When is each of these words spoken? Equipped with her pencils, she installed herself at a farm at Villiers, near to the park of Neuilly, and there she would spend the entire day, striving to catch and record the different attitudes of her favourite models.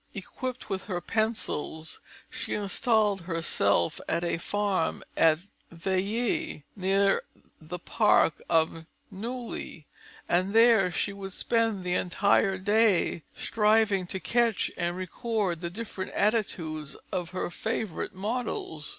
Equipped 0.15 0.67
with 0.67 0.85
her 0.85 0.99
pencils, 0.99 2.01
she 2.27 2.55
installed 2.55 3.21
herself 3.21 4.01
at 4.09 4.23
a 4.23 4.39
farm 4.39 5.03
at 5.15 5.43
Villiers, 5.69 6.63
near 6.75 7.21
to 7.35 7.41
the 7.61 7.77
park 7.77 8.41
of 8.49 8.87
Neuilly, 9.11 9.85
and 10.27 10.55
there 10.55 10.89
she 10.89 11.13
would 11.13 11.33
spend 11.33 11.83
the 11.83 11.93
entire 11.93 12.57
day, 12.57 13.21
striving 13.35 14.07
to 14.07 14.19
catch 14.19 14.71
and 14.75 14.97
record 14.97 15.61
the 15.61 15.69
different 15.69 16.11
attitudes 16.13 16.97
of 17.11 17.29
her 17.29 17.51
favourite 17.51 18.15
models. 18.15 18.89